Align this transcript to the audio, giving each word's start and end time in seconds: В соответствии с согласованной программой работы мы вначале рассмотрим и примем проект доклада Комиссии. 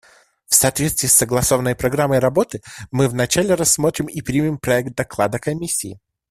В 0.47 0.55
соответствии 0.55 1.05
с 1.07 1.13
согласованной 1.13 1.75
программой 1.75 2.17
работы 2.17 2.63
мы 2.89 3.07
вначале 3.07 3.53
рассмотрим 3.53 4.07
и 4.07 4.21
примем 4.21 4.57
проект 4.57 4.95
доклада 4.95 5.37
Комиссии. 5.37 5.99